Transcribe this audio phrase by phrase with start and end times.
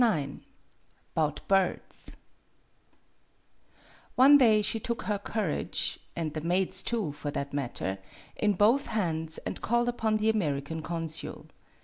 [0.03, 0.37] IX
[1.13, 2.17] "'BOUT BIRDS"
[4.15, 7.99] ONE day she took her courage, and the maid's too, for that matter,
[8.35, 11.45] in both hands, and called upon the American consul.